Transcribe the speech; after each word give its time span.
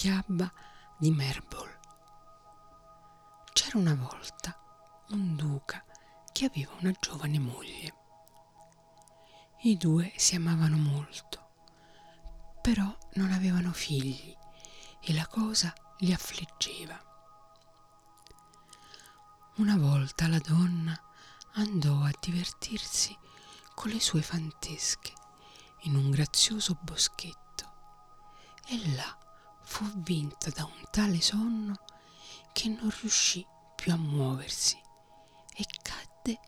fiaba 0.00 0.50
di 0.96 1.10
Merbol. 1.10 1.78
C'era 3.52 3.76
una 3.76 3.94
volta 3.94 4.58
un 5.10 5.36
duca 5.36 5.84
che 6.32 6.46
aveva 6.46 6.72
una 6.80 6.92
giovane 6.98 7.38
moglie. 7.38 7.94
I 9.64 9.76
due 9.76 10.10
si 10.16 10.36
amavano 10.36 10.78
molto, 10.78 11.50
però 12.62 12.96
non 13.16 13.30
avevano 13.30 13.72
figli 13.72 14.34
e 15.02 15.12
la 15.12 15.26
cosa 15.26 15.70
li 15.98 16.14
affliggeva. 16.14 16.98
Una 19.56 19.76
volta 19.76 20.28
la 20.28 20.38
donna 20.38 20.98
andò 21.56 22.04
a 22.04 22.16
divertirsi 22.18 23.14
con 23.74 23.90
le 23.90 24.00
sue 24.00 24.22
fantesche 24.22 25.12
in 25.80 25.94
un 25.94 26.08
grazioso 26.08 26.78
boschetto 26.80 27.38
e 28.66 28.94
là 28.94 29.19
fu 29.70 29.84
vinta 30.02 30.50
da 30.50 30.64
un 30.64 30.82
tale 30.90 31.20
sonno 31.20 31.74
che 32.52 32.68
non 32.68 32.90
riuscì 33.00 33.46
più 33.76 33.92
a 33.92 33.96
muoversi 33.96 34.76
e 35.54 35.64
cadde 35.80 36.40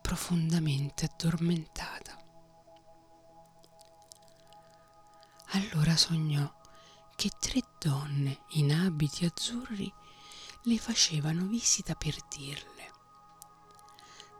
profondamente 0.00 1.04
addormentata. 1.04 2.18
Allora 5.52 5.96
sognò 5.96 6.50
che 7.14 7.30
tre 7.38 7.60
donne 7.78 8.44
in 8.52 8.72
abiti 8.72 9.26
azzurri 9.26 9.92
le 10.62 10.78
facevano 10.78 11.44
visita 11.44 11.94
per 11.94 12.16
dirle 12.28 12.80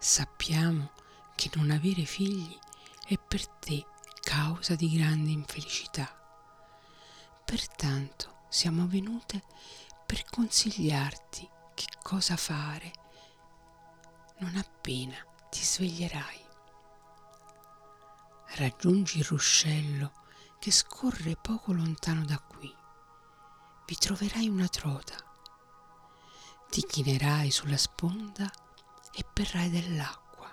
sappiamo 0.00 0.92
che 1.34 1.50
non 1.56 1.70
avere 1.70 2.04
figli 2.04 2.58
è 3.06 3.18
per 3.18 3.46
te 3.46 3.86
causa 4.22 4.74
di 4.74 4.90
grande 4.96 5.30
infelicità. 5.30 6.08
Pertanto 7.44 8.39
siamo 8.50 8.86
venute 8.88 9.44
per 10.04 10.24
consigliarti 10.28 11.48
che 11.72 11.86
cosa 12.02 12.36
fare 12.36 12.92
non 14.38 14.56
appena 14.56 15.16
ti 15.50 15.62
sveglierai. 15.62 16.44
Raggiungi 18.56 19.18
il 19.18 19.24
ruscello 19.24 20.12
che 20.58 20.72
scorre 20.72 21.36
poco 21.36 21.72
lontano 21.72 22.24
da 22.24 22.38
qui. 22.38 22.74
Vi 23.86 23.94
troverai 23.94 24.48
una 24.48 24.66
trota. 24.66 25.14
Ti 26.68 26.84
chinerai 26.86 27.50
sulla 27.50 27.76
sponda 27.76 28.50
e 29.12 29.24
berrai 29.32 29.70
dell'acqua. 29.70 30.48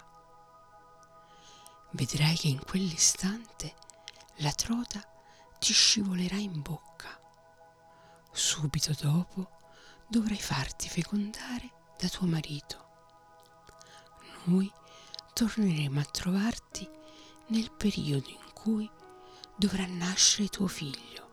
Vedrai 1.92 2.36
che 2.36 2.48
in 2.48 2.64
quell'istante 2.64 3.76
la 4.38 4.52
trota 4.52 5.02
ti 5.58 5.73
scivolerà 5.73 6.36
in 6.36 6.61
bocca. 6.61 7.20
Subito 8.38 8.93
dopo 9.02 9.49
dovrai 10.07 10.38
farti 10.38 10.88
fecondare 10.89 11.71
da 11.99 12.07
tuo 12.07 12.27
marito. 12.27 12.85
Noi 14.43 14.71
torneremo 15.33 15.99
a 15.99 16.05
trovarti 16.05 16.88
nel 17.47 17.71
periodo 17.71 18.30
in 18.30 18.53
cui 18.53 18.88
dovrà 19.55 19.88
nascere 19.88 20.49
tuo 20.49 20.67
figlio, 20.67 21.31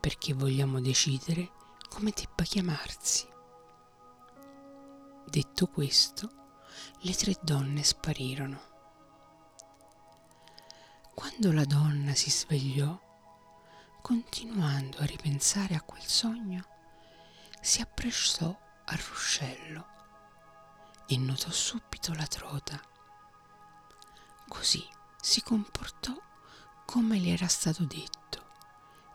perché 0.00 0.34
vogliamo 0.34 0.82
decidere 0.82 1.50
come 1.88 2.12
debba 2.14 2.42
chiamarsi. 2.42 3.26
Detto 5.24 5.66
questo, 5.66 6.30
le 7.00 7.14
tre 7.14 7.38
donne 7.40 7.82
sparirono. 7.82 8.60
Quando 11.14 11.52
la 11.52 11.64
donna 11.64 12.14
si 12.14 12.30
svegliò, 12.30 13.00
continuando 14.02 14.98
a 14.98 15.04
ripensare 15.04 15.76
a 15.76 15.80
quel 15.80 16.04
sogno, 16.04 16.66
si 17.60 17.80
appressò 17.80 18.54
al 18.84 18.98
ruscello 18.98 19.86
e 21.06 21.16
notò 21.16 21.48
subito 21.50 22.12
la 22.12 22.26
trota. 22.26 22.80
Così 24.48 24.84
si 25.20 25.40
comportò 25.40 26.12
come 26.84 27.20
le 27.20 27.30
era 27.30 27.46
stato 27.46 27.84
detto 27.84 28.50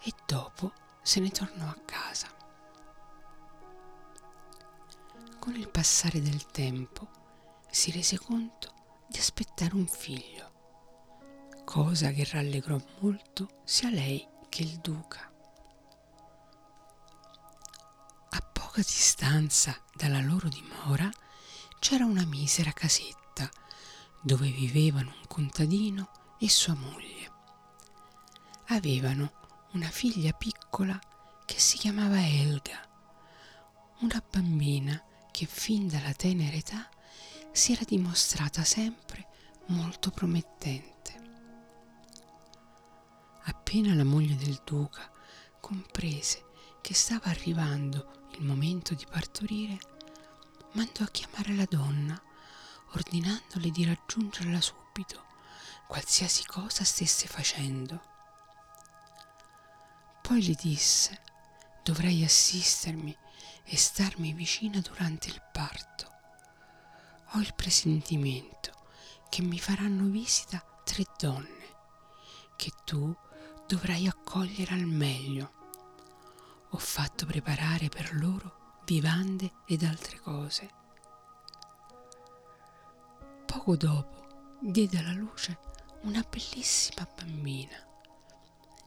e 0.03 0.13
dopo 0.25 0.71
se 1.01 1.19
ne 1.19 1.29
tornò 1.31 1.67
a 1.67 1.77
casa. 1.85 2.27
Con 5.37 5.53
il 5.55 5.67
passare 5.69 6.21
del 6.21 6.45
tempo 6.45 7.09
si 7.69 7.91
rese 7.91 8.17
conto 8.17 8.73
di 9.05 9.19
aspettare 9.19 9.75
un 9.75 9.85
figlio, 9.85 10.51
cosa 11.65 12.11
che 12.11 12.25
rallegrò 12.31 12.79
molto 13.01 13.61
sia 13.65 13.89
lei 13.89 14.35
che 14.57 14.63
il 14.63 14.79
duca. 14.79 15.31
A 18.29 18.41
poca 18.51 18.81
distanza 18.81 19.79
dalla 19.93 20.19
loro 20.19 20.49
dimora 20.49 21.07
c'era 21.77 22.05
una 22.05 22.25
misera 22.25 22.71
casetta 22.71 23.47
dove 24.19 24.49
vivevano 24.49 25.13
un 25.15 25.27
contadino 25.27 26.09
e 26.39 26.49
sua 26.49 26.73
moglie. 26.73 27.31
Avevano 28.69 29.31
una 29.73 29.89
figlia 29.89 30.31
piccola 30.31 30.99
che 31.45 31.59
si 31.59 31.77
chiamava 31.77 32.25
Elga, 32.25 32.81
una 33.99 34.23
bambina 34.27 34.99
che 35.29 35.45
fin 35.45 35.87
dalla 35.87 36.13
tenera 36.13 36.57
età 36.57 36.89
si 37.51 37.73
era 37.73 37.83
dimostrata 37.85 38.63
sempre 38.63 39.27
molto 39.67 40.09
promettente. 40.09 40.96
Appena 43.49 43.93
la 43.93 44.03
moglie 44.03 44.35
del 44.35 44.59
duca 44.65 45.09
comprese 45.61 46.43
che 46.81 46.93
stava 46.93 47.27
arrivando 47.27 48.27
il 48.31 48.43
momento 48.43 48.93
di 48.93 49.05
partorire, 49.09 49.77
mandò 50.73 51.05
a 51.05 51.09
chiamare 51.09 51.55
la 51.55 51.65
donna, 51.67 52.21
ordinandole 52.91 53.69
di 53.71 53.85
raggiungerla 53.85 54.59
subito, 54.59 55.23
qualsiasi 55.87 56.45
cosa 56.45 56.83
stesse 56.83 57.27
facendo. 57.27 58.01
Poi 60.21 60.45
le 60.45 60.55
disse, 60.59 61.21
dovrai 61.83 62.25
assistermi 62.25 63.15
e 63.63 63.77
starmi 63.77 64.33
vicina 64.33 64.81
durante 64.81 65.29
il 65.29 65.41
parto. 65.53 66.11
Ho 67.31 67.39
il 67.39 67.53
presentimento 67.53 68.73
che 69.29 69.41
mi 69.41 69.57
faranno 69.57 70.09
visita 70.09 70.61
tre 70.83 71.05
donne 71.17 71.75
che 72.57 72.71
tu 72.83 73.15
dovrai 73.67 74.07
accogliere 74.07 74.73
al 74.73 74.85
meglio. 74.85 75.53
Ho 76.71 76.77
fatto 76.77 77.25
preparare 77.25 77.89
per 77.89 78.15
loro 78.15 78.81
vivande 78.85 79.51
ed 79.65 79.83
altre 79.83 80.19
cose. 80.19 80.69
Poco 83.45 83.75
dopo 83.75 84.55
diede 84.61 84.97
alla 84.97 85.13
luce 85.13 85.59
una 86.01 86.23
bellissima 86.29 87.07
bambina 87.15 87.75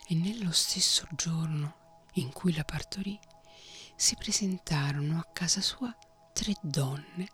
e 0.06 0.14
nello 0.14 0.52
stesso 0.52 1.06
giorno 1.10 2.08
in 2.14 2.32
cui 2.32 2.54
la 2.54 2.64
partorì 2.64 3.18
si 3.94 4.16
presentarono 4.16 5.18
a 5.18 5.28
casa 5.32 5.60
sua 5.60 5.94
tre 6.32 6.54
donne 6.62 7.28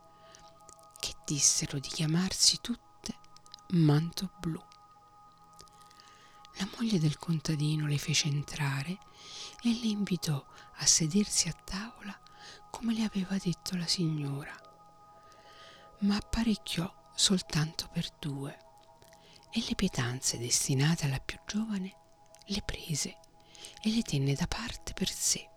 che 0.99 1.15
dissero 1.25 1.78
di 1.78 1.89
chiamarsi 1.89 2.59
tutte 2.61 3.15
Manto 3.71 4.33
Blu. 4.41 4.63
La 6.59 6.69
moglie 6.77 6.99
del 6.99 7.19
contadino 7.19 7.87
le 7.87 7.99
fece 7.99 8.28
entrare 8.28 8.99
e 9.62 9.78
le 9.81 9.87
invitò 9.87 10.44
a 10.77 10.87
sedersi 10.87 11.49
a 11.49 11.53
tavola 11.53 12.19
come 12.71 12.94
le 12.94 13.05
aveva 13.05 13.37
detto 13.37 13.77
la 13.77 13.87
signora, 13.87 14.55
ma 16.00 16.16
apparecchiò 16.16 17.11
soltanto 17.15 17.89
per 17.93 18.11
due 18.19 18.56
e 19.50 19.65
le 19.69 19.75
pietanze 19.75 20.39
destinate 20.39 21.06
alla 21.06 21.19
più 21.19 21.39
giovane 21.47 21.95
le 22.47 22.63
prese 22.63 23.19
e 23.83 23.91
le 23.91 24.03
tenne 24.03 24.34
da 24.34 24.47
parte 24.47 24.92
per 24.92 25.10
sé. 25.10 25.48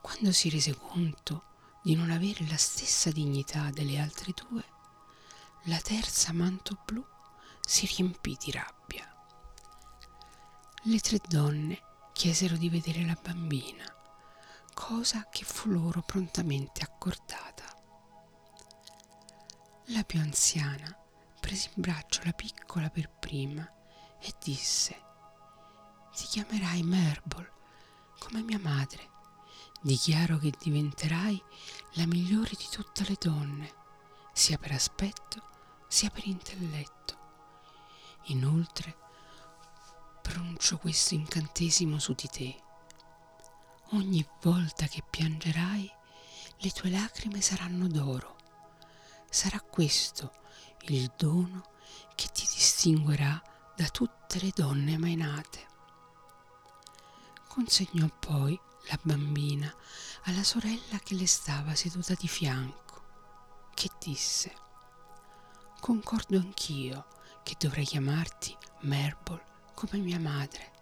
Quando 0.00 0.32
si 0.32 0.48
rese 0.48 0.74
conto 0.74 1.44
di 1.82 1.94
non 1.94 2.10
avere 2.10 2.46
la 2.46 2.56
stessa 2.56 3.10
dignità 3.10 3.70
delle 3.70 3.98
altre 3.98 4.32
due, 4.32 4.64
la 5.64 5.80
terza 5.80 6.32
manto 6.32 6.78
blu 6.84 7.04
si 7.66 7.84
riempì 7.86 8.36
di 8.38 8.52
rabbia. 8.52 9.04
Le 10.84 11.00
tre 11.00 11.18
donne 11.26 11.82
chiesero 12.12 12.56
di 12.56 12.68
vedere 12.68 13.04
la 13.04 13.18
bambina, 13.20 13.84
cosa 14.72 15.26
che 15.28 15.44
fu 15.44 15.68
loro 15.68 16.00
prontamente 16.02 16.84
accordata. 16.84 17.64
La 19.86 20.04
più 20.04 20.20
anziana 20.20 20.96
prese 21.40 21.70
in 21.74 21.82
braccio 21.82 22.20
la 22.22 22.32
piccola 22.32 22.88
per 22.88 23.10
prima 23.10 23.68
e 24.20 24.32
disse 24.40 25.02
Ti 26.14 26.24
chiamerai 26.24 26.84
Merbol 26.84 27.52
come 28.20 28.42
mia 28.42 28.60
madre 28.60 29.10
dichiaro 29.82 30.38
che 30.38 30.52
diventerai 30.56 31.42
la 31.94 32.06
migliore 32.06 32.50
di 32.50 32.66
tutte 32.70 33.04
le 33.08 33.16
donne, 33.18 33.74
sia 34.32 34.56
per 34.56 34.70
aspetto 34.72 35.42
sia 35.88 36.10
per 36.10 36.26
intelletto. 36.26 37.25
Inoltre 38.28 38.96
pronuncio 40.20 40.78
questo 40.78 41.14
incantesimo 41.14 41.98
su 42.00 42.12
di 42.14 42.28
te. 42.28 42.62
Ogni 43.90 44.26
volta 44.42 44.86
che 44.86 45.04
piangerai, 45.08 45.88
le 46.58 46.70
tue 46.70 46.90
lacrime 46.90 47.40
saranno 47.40 47.86
d'oro. 47.86 48.36
Sarà 49.30 49.60
questo 49.60 50.32
il 50.88 51.12
dono 51.16 51.62
che 52.16 52.28
ti 52.32 52.42
distinguerà 52.52 53.40
da 53.76 53.86
tutte 53.88 54.40
le 54.40 54.50
donne 54.52 54.98
mai 54.98 55.14
nate. 55.14 55.66
Consegnò 57.46 58.08
poi 58.18 58.58
la 58.88 58.98
bambina 59.02 59.72
alla 60.24 60.42
sorella 60.42 60.98
che 60.98 61.14
le 61.14 61.26
stava 61.26 61.76
seduta 61.76 62.14
di 62.14 62.26
fianco, 62.26 63.70
che 63.74 63.90
disse, 64.00 64.52
Concordo 65.78 66.38
anch'io 66.38 67.06
che 67.46 67.54
dovrei 67.60 67.84
chiamarti 67.84 68.56
Merbol 68.80 69.40
come 69.72 69.98
mia 69.98 70.18
madre. 70.18 70.72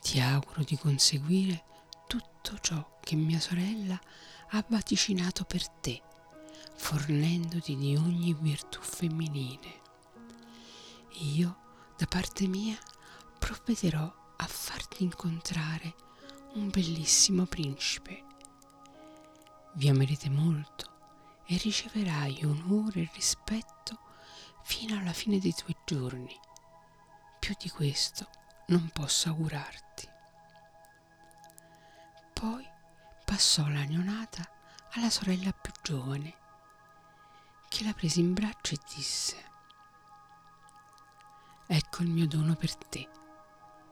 Ti 0.00 0.18
auguro 0.18 0.64
di 0.64 0.76
conseguire 0.76 1.62
tutto 2.08 2.58
ciò 2.60 2.98
che 3.00 3.14
mia 3.14 3.38
sorella 3.38 4.00
ha 4.50 4.64
vaticinato 4.66 5.44
per 5.44 5.68
te, 5.68 6.02
fornendoti 6.74 7.76
di 7.76 7.94
ogni 7.94 8.34
virtù 8.34 8.80
femminile. 8.80 9.80
Io, 11.20 11.56
da 11.96 12.06
parte 12.06 12.48
mia, 12.48 12.76
provvederò 13.38 14.12
a 14.38 14.46
farti 14.48 15.04
incontrare 15.04 15.94
un 16.54 16.68
bellissimo 16.68 17.44
principe. 17.44 18.24
Vi 19.74 19.88
amerete 19.88 20.30
molto 20.30 20.90
e 21.46 21.56
riceverai 21.58 22.44
onore 22.44 23.02
e 23.02 23.10
rispetto 23.14 24.06
fino 24.62 24.98
alla 24.98 25.12
fine 25.12 25.38
dei 25.38 25.54
tuoi 25.54 25.76
giorni. 25.84 26.36
Più 27.38 27.54
di 27.58 27.68
questo 27.70 28.28
non 28.68 28.90
posso 28.92 29.28
augurarti. 29.28 30.08
Poi 32.32 32.66
passò 33.24 33.66
la 33.68 33.84
neonata 33.84 34.48
alla 34.92 35.10
sorella 35.10 35.52
più 35.52 35.72
giovane, 35.82 36.34
che 37.68 37.84
la 37.84 37.92
prese 37.92 38.20
in 38.20 38.32
braccio 38.32 38.74
e 38.74 38.78
disse, 38.94 39.46
Ecco 41.66 42.02
il 42.02 42.08
mio 42.08 42.26
dono 42.26 42.54
per 42.54 42.74
te. 42.74 43.06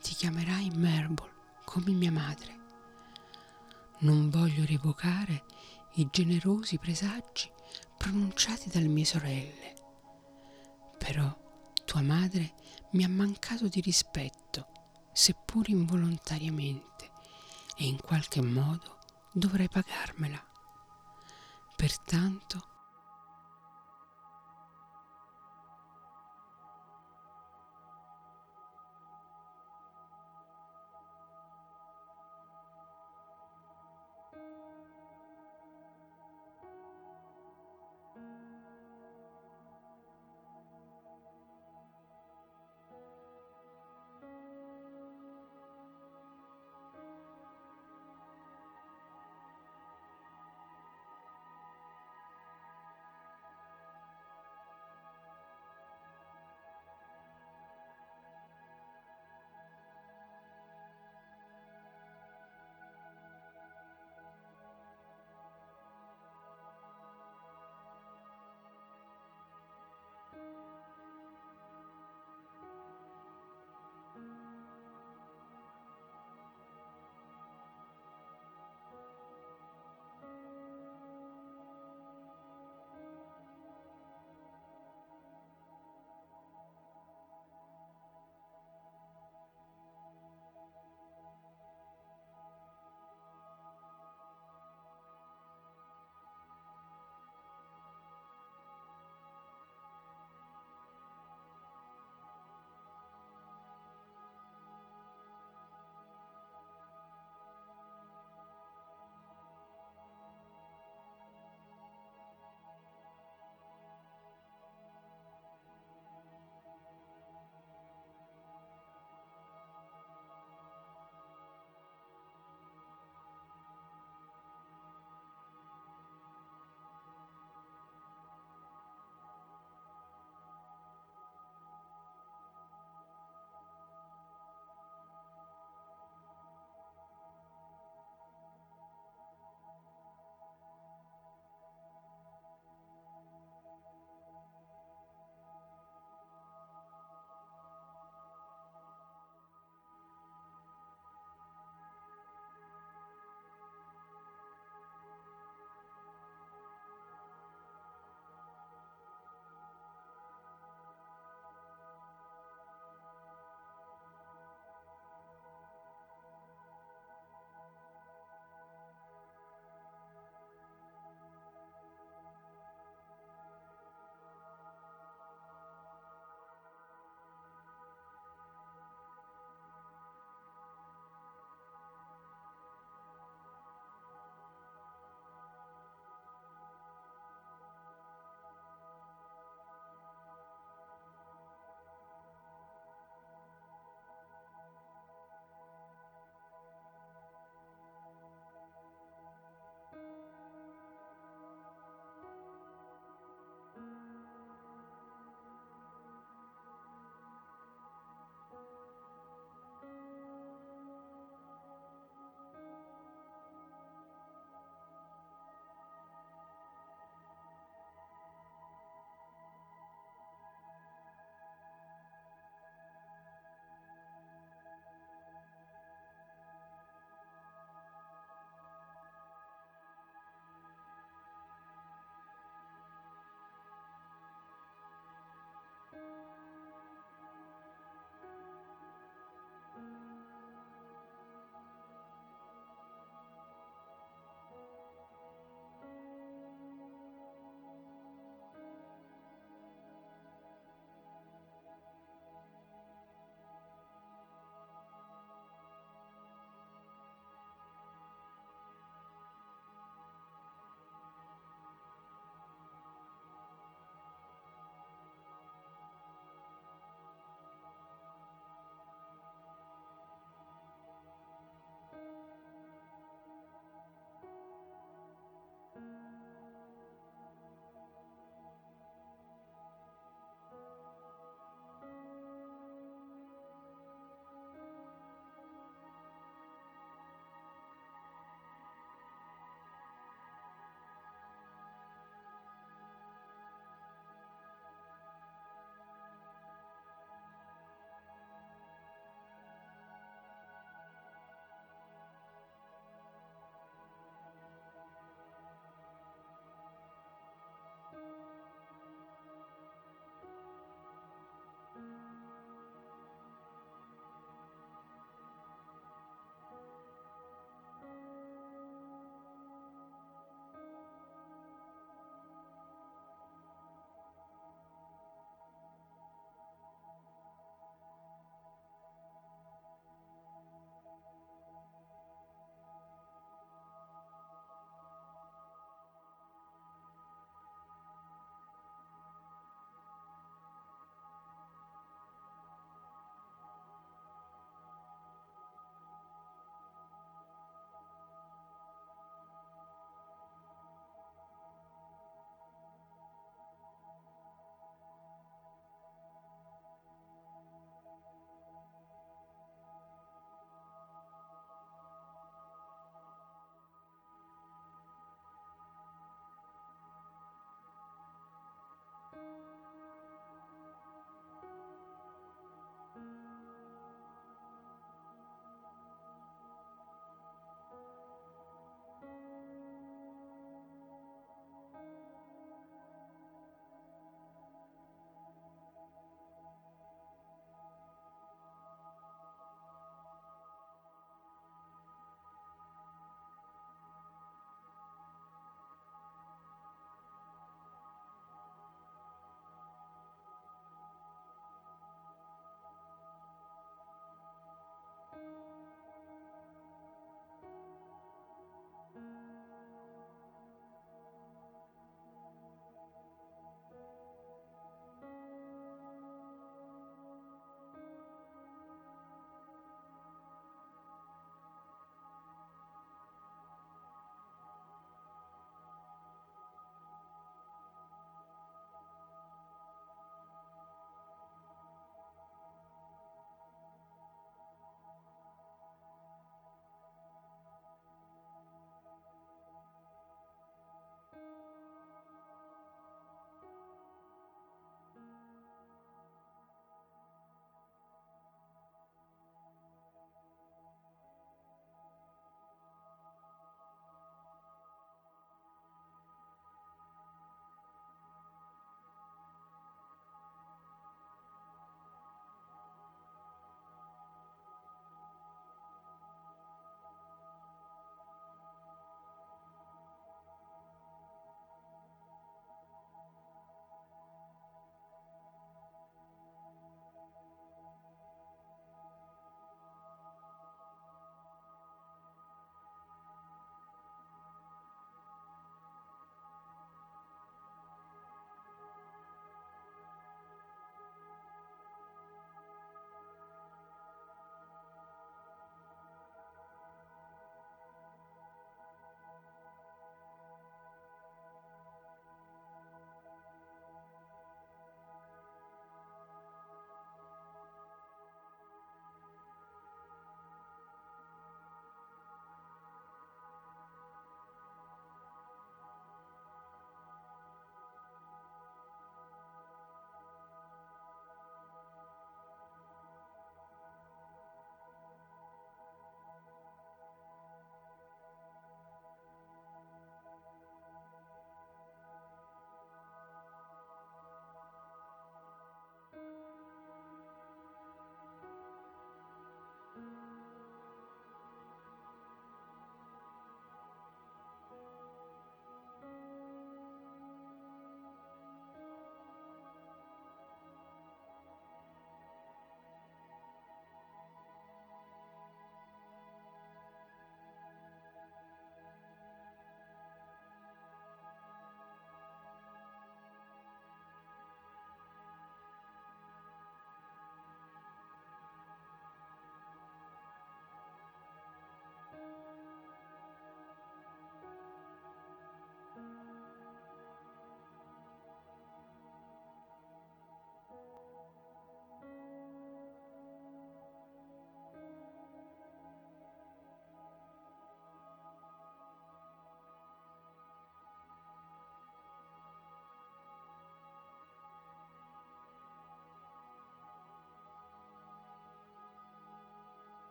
Ti 0.00 0.14
chiamerai 0.14 0.70
Merbol 0.70 1.30
come 1.64 1.90
mia 1.92 2.10
madre. 2.10 2.56
Non 3.98 4.30
voglio 4.30 4.64
revocare 4.64 5.44
i 5.94 6.08
generosi 6.10 6.78
presagi 6.78 7.50
pronunciati 7.98 8.70
dalle 8.70 8.86
mie 8.86 9.04
sorelle. 9.04 9.77
Però 11.08 11.34
tua 11.86 12.02
madre 12.02 12.52
mi 12.90 13.02
ha 13.02 13.08
mancato 13.08 13.66
di 13.66 13.80
rispetto, 13.80 14.66
seppur 15.10 15.70
involontariamente, 15.70 17.10
e 17.78 17.86
in 17.86 17.98
qualche 17.98 18.42
modo 18.42 18.98
dovrei 19.32 19.70
pagarmela. 19.70 20.38
Pertanto 21.76 22.67